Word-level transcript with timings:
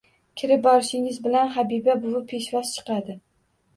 Kirib 0.41 0.63
borishingiz 0.67 1.19
bilan 1.27 1.53
Habiba 1.57 1.97
buvi 2.07 2.23
peshvoz 2.33 2.73
chiqadi. 2.79 3.19